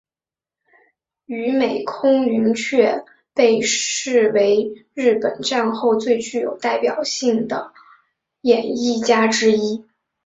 [1.27, 3.05] 与美空云雀
[3.35, 7.71] 被视为日本战后最具代表性的
[8.41, 9.85] 演艺家之一。